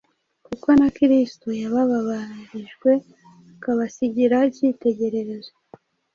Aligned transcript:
kuko 0.47 0.67
na 0.79 0.87
kristo 0.97 1.47
yabababarijwe, 1.61 2.91
akabasigira 3.53 4.37
icyitegererezo, 4.49 5.53